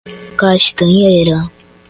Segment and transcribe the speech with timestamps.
[0.39, 1.37] Castanheira